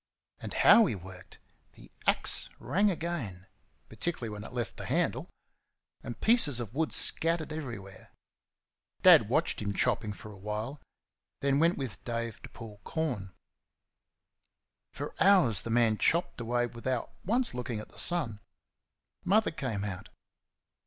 And 0.39 0.55
how 0.55 0.87
he 0.87 0.95
worked! 0.95 1.37
The 1.73 1.91
axe 2.07 2.49
rang 2.57 2.89
again 2.89 3.45
particularly 3.87 4.29
when 4.31 4.43
it 4.43 4.51
left 4.51 4.77
the 4.77 4.87
handle 4.87 5.29
and 6.01 6.19
pieces 6.19 6.59
of 6.59 6.73
wood 6.73 6.91
scattered 6.91 7.53
everywhere. 7.53 8.09
Dad 9.03 9.29
watched 9.29 9.61
him 9.61 9.75
chopping 9.75 10.11
for 10.11 10.31
a 10.31 10.39
while, 10.39 10.81
then 11.41 11.59
went 11.59 11.77
with 11.77 12.03
Dave 12.03 12.41
to 12.41 12.49
pull 12.49 12.79
corn. 12.83 13.31
For 14.91 15.13
hours 15.19 15.61
the 15.61 15.69
man 15.69 15.99
chopped 15.99 16.41
away 16.41 16.65
without 16.65 17.11
once 17.23 17.53
looking 17.53 17.79
at 17.79 17.89
the 17.89 17.99
sun. 17.99 18.39
Mother 19.23 19.51
came 19.51 19.83
out. 19.83 20.09